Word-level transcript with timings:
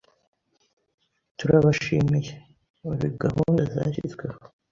Turabashimiye. 1.37 2.31
uri 2.89 3.07
gahunda 3.23 3.61
zashyizweho 3.73 4.37